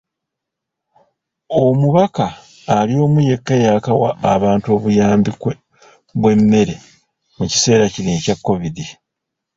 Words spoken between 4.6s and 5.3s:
obuyambi